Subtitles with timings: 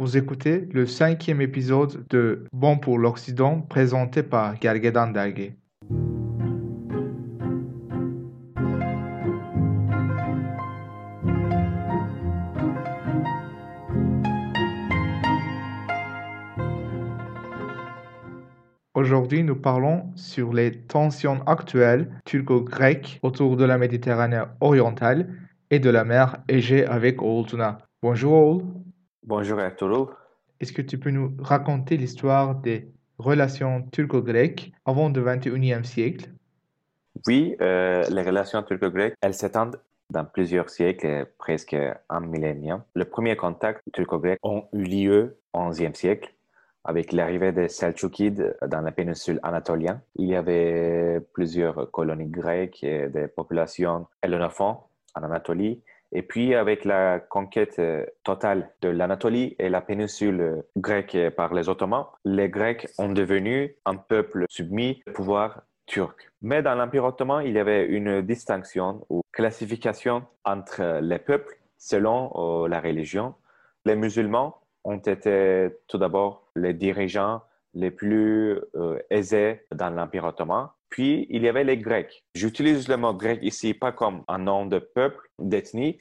[0.00, 5.52] Bonjour, vous écoutez le cinquième épisode de Bon pour l'Occident présenté par Gergedan Dergi.
[18.94, 25.28] Aujourd'hui, nous parlons sur les tensions actuelles turco-grecques autour de la Méditerranée orientale
[25.70, 27.46] et de la mer Égée avec Oğul
[28.02, 28.89] Bonjour Oğul.
[29.30, 30.10] Bonjour Arturo.
[30.58, 36.30] Est-ce que tu peux nous raconter l'histoire des relations turco-grecques avant le 21e siècle?
[37.28, 39.80] Oui, euh, les relations turco-grecques, elles s'étendent
[40.10, 41.76] dans plusieurs siècles, presque
[42.08, 42.82] un millénaire.
[42.94, 46.34] Le premier contact turco-grec ont eu lieu au XIe siècle
[46.82, 50.00] avec l'arrivée des Selçukides dans la péninsule anatolienne.
[50.16, 54.78] Il y avait plusieurs colonies grecques et des populations hellénophones
[55.14, 55.80] en Anatolie.
[56.12, 61.68] Et puis, avec la conquête euh, totale de l'Anatolie et la péninsule grecque par les
[61.68, 66.30] Ottomans, les Grecs ont devenu un peuple soumis au pouvoir turc.
[66.40, 72.30] Mais dans l'Empire ottoman, il y avait une distinction ou classification entre les peuples selon
[72.34, 73.34] euh, la religion.
[73.84, 77.42] Les musulmans ont été tout d'abord les dirigeants
[77.74, 80.68] les plus euh, aisés dans l'Empire ottoman.
[80.90, 82.24] Puis, il y avait les Grecs.
[82.34, 85.98] J'utilise le mot grec ici pas comme un nom de peuple, d'ethnie,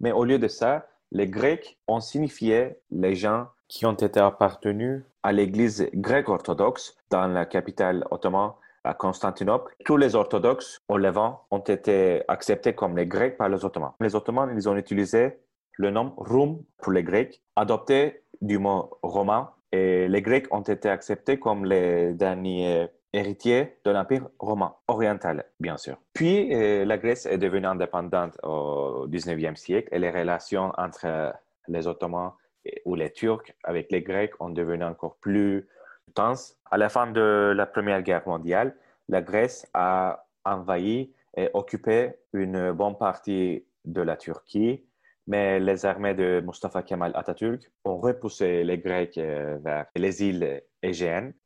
[0.00, 5.02] mais au lieu de ça, les Grecs ont signifié les gens qui ont été appartenus
[5.22, 8.52] à l'Église grecque orthodoxe dans la capitale ottomane
[8.84, 9.74] à Constantinople.
[9.84, 13.92] Tous les orthodoxes au Levant ont été acceptés comme les Grecs par les Ottomans.
[14.00, 15.38] Les Ottomans, ils ont utilisé
[15.74, 20.88] le nom Rum pour les Grecs, adopté du mot romain, et les Grecs ont été
[20.88, 25.96] acceptés comme les derniers héritiers de l'Empire romain oriental, bien sûr.
[26.12, 31.34] Puis, euh, la Grèce est devenue indépendante au XIXe siècle et les relations entre
[31.68, 32.32] les Ottomans
[32.84, 35.68] ou les Turcs avec les Grecs ont devenu encore plus
[36.14, 36.56] tenses.
[36.70, 38.76] À la fin de la Première Guerre mondiale,
[39.08, 44.84] la Grèce a envahi et occupé une bonne partie de la Turquie
[45.26, 50.62] mais les armées de Mustafa Kemal Atatürk ont repoussé les Grecs euh, vers les îles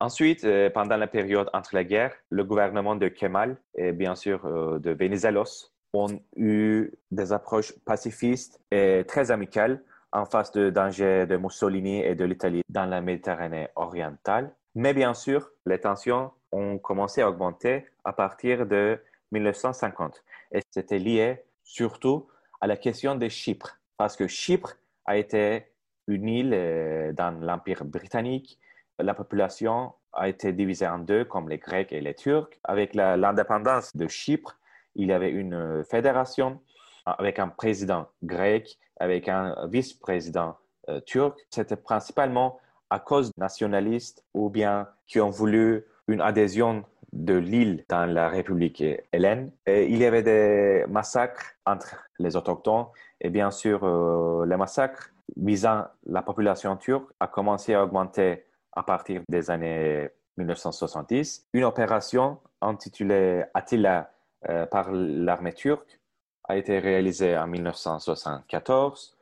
[0.00, 4.44] Ensuite, euh, pendant la période entre les guerres, le gouvernement de Kemal et bien sûr
[4.46, 11.26] euh, de Venizelos ont eu des approches pacifistes et très amicales en face de dangers
[11.26, 14.54] de Mussolini et de l'Italie dans la Méditerranée orientale.
[14.74, 19.00] Mais bien sûr, les tensions ont commencé à augmenter à partir de
[19.32, 22.28] 1950 et c'était lié surtout
[22.60, 25.66] à la question de Chypre, parce que Chypre a été
[26.06, 28.58] une île euh, dans l'Empire britannique.
[28.98, 32.50] La population a été divisée en deux, comme les Grecs et les Turcs.
[32.62, 34.56] Avec l'indépendance de Chypre,
[34.94, 36.60] il y avait une fédération
[37.04, 40.56] avec un président grec, avec un vice-président
[40.88, 41.38] euh, turc.
[41.50, 42.58] C'était principalement
[42.90, 48.82] à cause nationalistes ou bien qui ont voulu une adhésion de l'île dans la République
[49.12, 49.52] hélène.
[49.66, 52.86] Il y avait des massacres entre les autochtones
[53.20, 58.44] et bien sûr euh, les massacres visant la population turque a commencé à augmenter
[58.74, 61.46] à partir des années 1970.
[61.52, 64.10] Une opération intitulée Attila
[64.48, 66.00] euh, par l'armée turque
[66.44, 69.16] a été réalisée en 1974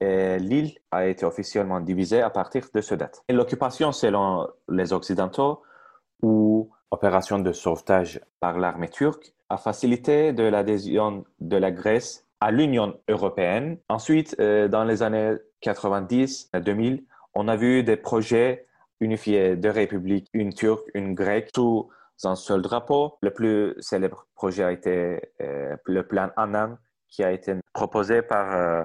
[0.00, 3.22] et l'île a été officiellement divisée à partir de ce date.
[3.28, 5.62] L'occupation, selon les Occidentaux,
[6.22, 12.50] ou opération de sauvetage par l'armée turque a facilité de l'adhésion de la Grèce à
[12.50, 13.78] l'Union européenne.
[13.88, 17.04] Ensuite, euh, dans les années 90 à 2000,
[17.34, 18.66] on a vu des projets
[19.00, 21.90] unifiés de républiques, une turque, une grecque, sous
[22.24, 23.18] un seul drapeau.
[23.22, 28.54] Le plus célèbre projet a été euh, le plan Annan, qui a été proposé par
[28.54, 28.84] euh,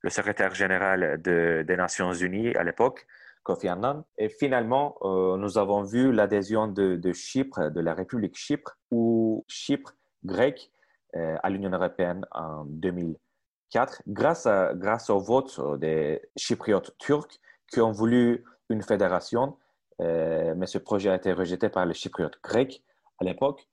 [0.00, 3.06] le secrétaire général des Nations Unies à l'époque,
[3.42, 4.04] Kofi Annan.
[4.18, 9.94] Et finalement, euh, nous avons vu l'adhésion de, Chypre, de la République Chypre, ou Chypre
[10.24, 10.70] grecque
[11.14, 17.38] à l'Union européenne en 2004, grâce, à, grâce au vote des Chypriotes turcs
[17.70, 19.56] qui ont voulu une fédération,
[20.00, 22.82] euh, mais ce projet a été rejeté par les Chypriotes grecs
[23.20, 23.68] à l'époque.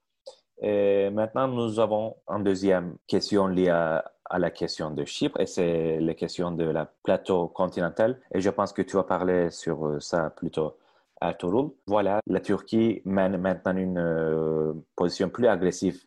[0.62, 4.04] Et maintenant, nous avons une deuxième question liée à,
[4.38, 8.20] la question de Chypre et c'est la question de la plateau continental.
[8.32, 10.78] Et je pense que tu vas parler sur ça plutôt
[11.22, 11.72] à Tourul.
[11.88, 16.04] Voilà, la Turquie mène maintenant une euh, position plus agressive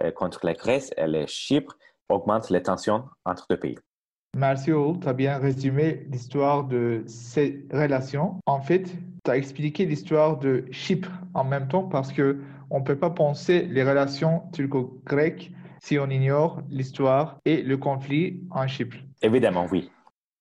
[0.00, 1.76] euh, contre la Grèce et le Chypre
[2.08, 3.78] augmente les tensions entre deux pays.
[4.36, 8.36] Merci Oul, tu as bien résumé l'histoire de ces relations.
[8.44, 8.94] En fait,
[9.24, 13.08] tu as expliqué l'histoire de Chypre en même temps parce que on ne peut pas
[13.08, 18.98] penser les relations turco-grecques si on ignore l'histoire et le conflit en Chypre.
[19.22, 19.90] Évidemment, oui.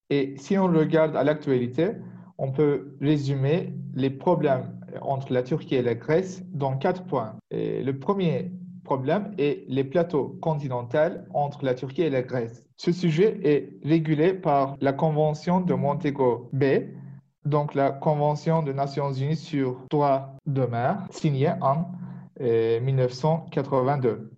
[0.10, 1.92] Et si on regarde à l'actualité,
[2.38, 7.38] on peut résumer les problèmes entre la Turquie et la Grèce dans quatre points.
[7.50, 8.52] Et le premier
[8.86, 12.66] problème est les plateaux continentaux entre la Turquie et la Grèce.
[12.78, 16.94] Ce sujet est régulé par la Convention de Montego Bay,
[17.44, 21.92] donc la Convention des Nations Unies sur droit de mer, signée en
[22.40, 24.10] 1982.
[24.10, 24.30] Euh,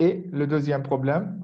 [0.00, 1.40] et le deuxième problème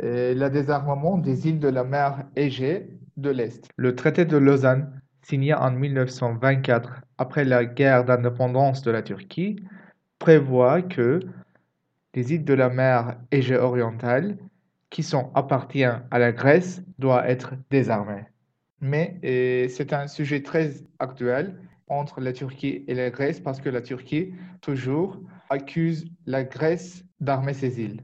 [0.00, 3.68] est le désarmement des îles de la mer Égée de l'Est.
[3.76, 9.56] Le traité de Lausanne, signé en 1924 après la guerre d'indépendance de la Turquie,
[10.18, 11.20] prévoit que
[12.14, 14.38] les îles de la mer Égée orientale
[14.90, 18.26] qui sont appartiennent à la Grèce doivent être désarmées.
[18.80, 19.18] Mais
[19.68, 24.34] c'est un sujet très actuel entre la Turquie et la Grèce parce que la Turquie
[24.60, 25.20] toujours
[25.50, 28.02] accuse la Grèce d'armer ses îles.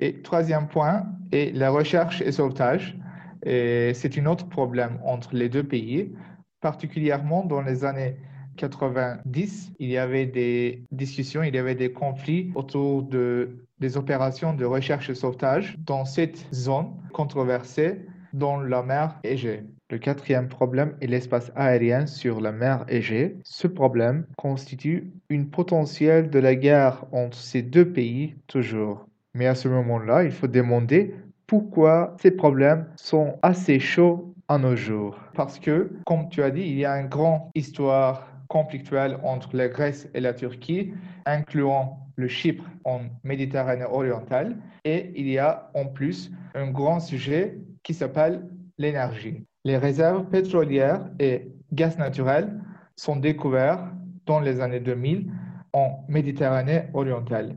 [0.00, 2.96] Et troisième point est la recherche et sauvetage.
[3.44, 6.14] C'est un autre problème entre les deux pays,
[6.60, 8.16] particulièrement dans les années
[8.56, 14.54] 90, il y avait des discussions, il y avait des conflits autour de, des opérations
[14.54, 18.00] de recherche et sauvetage dans cette zone controversée
[18.32, 19.62] dans la mer Égée.
[19.90, 23.36] Le quatrième problème est l'espace aérien sur la mer Égée.
[23.44, 29.06] Ce problème constitue une potentielle de la guerre entre ces deux pays toujours.
[29.34, 31.14] Mais à ce moment-là, il faut demander
[31.46, 35.18] pourquoi ces problèmes sont assez chauds à nos jours.
[35.34, 39.66] Parce que, comme tu as dit, il y a une grande histoire conflictuelle entre la
[39.66, 40.94] Grèce et la Turquie,
[41.26, 44.56] incluant le Chypre en Méditerranée orientale.
[44.84, 48.48] Et il y a en plus un grand sujet qui s'appelle
[48.78, 49.44] l'énergie.
[49.64, 52.60] Les réserves pétrolières et gaz naturel
[52.94, 53.90] sont découverts
[54.24, 55.32] dans les années 2000
[55.72, 57.56] en Méditerranée orientale.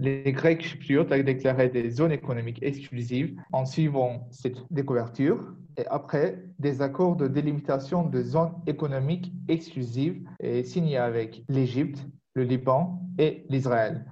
[0.00, 6.44] Les Grecs chypriotes ont déclaré des zones économiques exclusives en suivant cette découverture et après
[6.60, 13.44] des accords de délimitation de zones économiques exclusives et signés avec l'Égypte, le Liban et
[13.48, 14.04] l'Israël.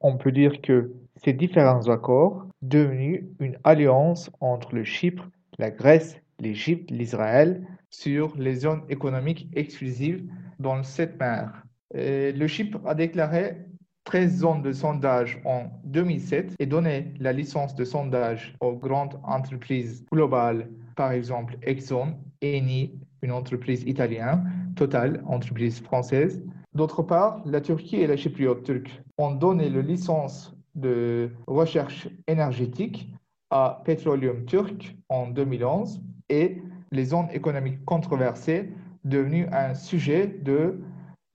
[0.00, 5.26] On peut dire que ces différents accords devenus une alliance entre le Chypre,
[5.58, 10.24] la Grèce l'Égypte, l'Israël, sur les zones économiques exclusives
[10.58, 11.64] dans cette mer.
[11.94, 13.56] le Chypre a déclaré
[14.04, 20.04] 13 zones de sondage en 2007 et donné la licence de sondage aux grandes entreprises
[20.10, 26.42] globales, par exemple Exxon, Eni, une entreprise italienne, Total, entreprise française.
[26.72, 33.12] D'autre part, la Turquie et la Chypriote turque ont donné la licence de recherche énergétique
[33.50, 36.62] à Petroleum Turk en 2011 et
[36.92, 38.72] les zones économiques controversées
[39.04, 40.80] devenues un sujet de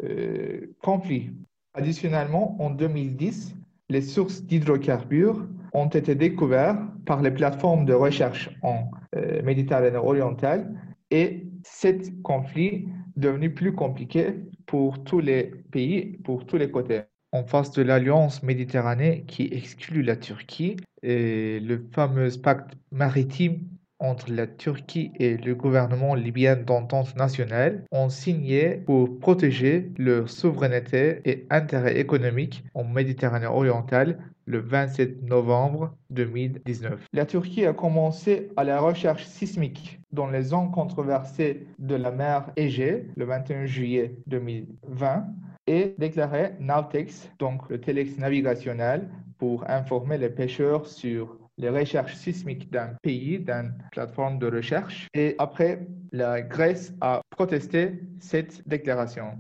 [0.04, 1.32] euh, conflit.
[1.76, 3.54] Additionnellement, en 2010,
[3.90, 10.74] les sources d'hydrocarbures ont été découvertes par les plateformes de recherche en euh, Méditerranée orientale
[11.12, 12.88] et ce conflit
[13.18, 14.36] devenu plus compliqué
[14.66, 17.02] pour tous les pays, pour tous les côtés.
[17.34, 23.60] En face de l'Alliance Méditerranée qui exclut la Turquie, et le fameux pacte maritime
[24.00, 31.22] entre la Turquie et le gouvernement libyen d'entente nationale ont signé pour protéger leur souveraineté
[31.26, 37.08] et intérêts économiques en Méditerranée orientale le 27 novembre 2019.
[37.14, 42.52] La Turquie a commencé à la recherche sismique dans les zones controversées de la mer
[42.56, 45.26] Égée le 21 juillet 2020
[45.68, 49.10] et déclaré Navtex, donc le téléx navigationnel,
[49.40, 55.08] pour informer les pêcheurs sur les recherches sismiques d'un pays, d'une plateforme de recherche.
[55.14, 59.40] Et après, la Grèce a protesté cette déclaration.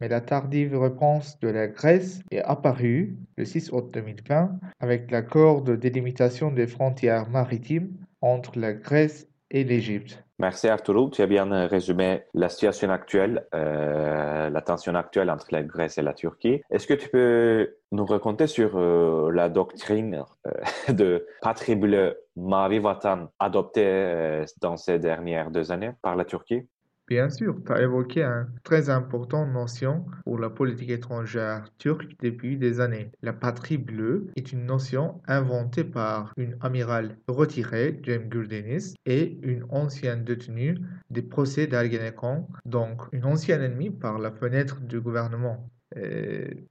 [0.00, 5.62] Mais la tardive réponse de la Grèce est apparue le 6 août 2020 avec l'accord
[5.62, 10.25] de délimitation des frontières maritimes entre la Grèce et l'Égypte.
[10.38, 15.62] Merci Arturo, tu as bien résumé la situation actuelle, euh, la tension actuelle entre la
[15.62, 16.60] Grèce et la Turquie.
[16.70, 20.52] Est-ce que tu peux nous raconter sur euh, la doctrine euh,
[20.92, 26.68] de patrie bleue Vatan adoptée dans ces dernières deux années par la Turquie?
[27.08, 32.56] Bien sûr, tu as évoqué une très importante notion pour la politique étrangère turque depuis
[32.56, 33.12] des années.
[33.22, 39.64] La patrie bleue est une notion inventée par une amirale retirée, Cem Gürdenis, et une
[39.68, 40.78] ancienne détenue
[41.10, 45.70] des procès d'Ergenekon, donc une ancienne ennemie par la fenêtre du gouvernement.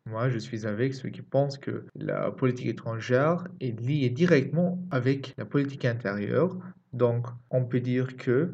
[0.06, 5.34] moi, je suis avec ceux qui pensent que la politique étrangère est liée directement avec
[5.38, 6.58] la politique intérieure.
[6.92, 8.51] Donc, on peut dire que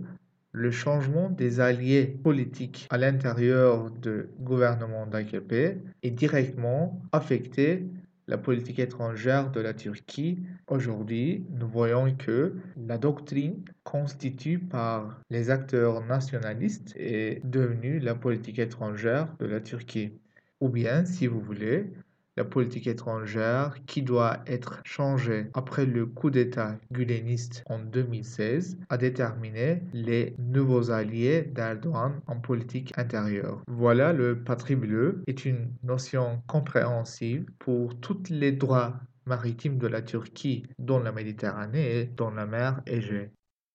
[0.52, 7.86] le changement des alliés politiques à l'intérieur du gouvernement d'AKP est directement affecté
[8.32, 15.50] la politique étrangère de la Turquie, aujourd'hui, nous voyons que la doctrine constituée par les
[15.50, 20.14] acteurs nationalistes est devenue la politique étrangère de la Turquie.
[20.62, 21.92] Ou bien, si vous voulez,
[22.38, 28.98] la politique étrangère qui doit être changée après le coup d'État guleniste en 2016 a
[28.98, 33.62] déterminé les nouveaux alliés d'Erdogan en politique intérieure.
[33.68, 38.94] Voilà, le patrie bleu est une notion compréhensible pour tous les droits
[39.26, 43.32] maritimes de la Turquie dans la Méditerranée et dans la mer Égée.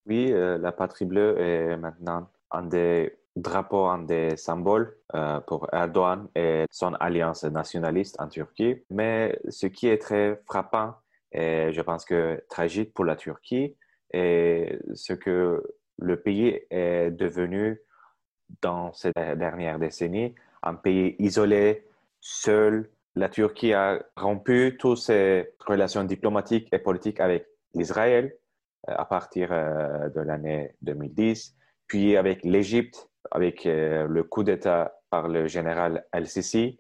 [0.07, 5.69] Oui, euh, la patrie bleue est maintenant un des drapeau un des symboles euh, pour
[5.73, 8.83] Erdogan et son alliance nationaliste en Turquie.
[8.91, 10.95] Mais ce qui est très frappant
[11.33, 13.77] et je pense que tragique pour la Turquie
[14.13, 15.63] est ce que
[15.99, 17.81] le pays est devenu
[18.63, 21.87] dans ces dernières décennies, un pays isolé,
[22.21, 22.89] seul.
[23.17, 28.37] La Turquie a rompu toutes ses relations diplomatiques et politiques avec l'Israël
[28.89, 35.01] euh, à partir euh, de l'année 2010, puis avec l'Égypte avec euh, le coup d'État
[35.11, 36.79] par le général Al-Sisi.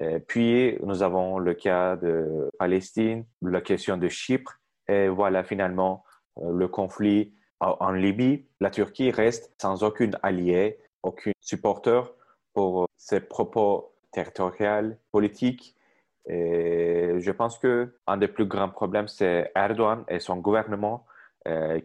[0.00, 6.04] Euh, puis, nous avons le cas de Palestine, la question de Chypre, et voilà finalement
[6.38, 8.46] euh, le conflit en Libye.
[8.60, 12.14] La Turquie reste sans aucun allié, aucun supporter
[12.54, 15.74] pour ses propos territoriaux, politiques.
[16.28, 21.04] Et je pense que un des plus grands problèmes, c'est Erdogan et son gouvernement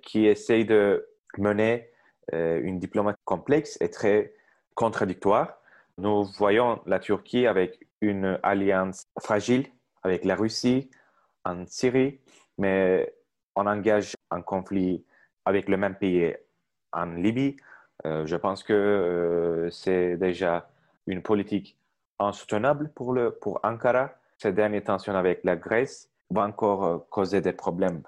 [0.03, 1.07] qui essayent de
[1.39, 1.89] mener
[2.31, 4.33] une diplomatie complexe et très
[4.75, 5.57] contradictoire.
[5.97, 9.67] Nous voyons la Turquie avec une alliance fragile
[10.03, 10.89] avec la Russie
[11.45, 12.19] en Syrie,
[12.57, 13.13] mais
[13.55, 15.05] on engage un conflit
[15.45, 16.35] avec le même pays
[16.91, 17.57] en Libye.
[18.05, 20.69] Euh, je pense que euh, c'est déjà
[21.07, 21.77] une politique
[22.19, 24.11] insoutenable pour, le, pour Ankara.
[24.37, 28.01] Ces dernières tensions avec la Grèce vont encore causer des problèmes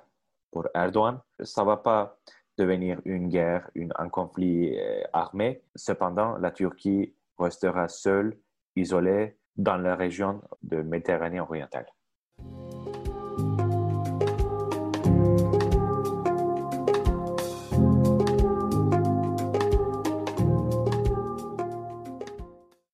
[0.52, 1.20] pour Erdogan.
[1.44, 2.18] Ça ne va pas
[2.58, 5.62] devenir une guerre, une, un conflit euh, armé.
[5.76, 8.38] Cependant, la Turquie restera seule,
[8.76, 11.86] isolée dans la région de Méditerranée orientale.